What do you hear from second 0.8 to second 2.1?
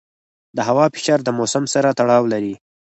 فشار د موسم سره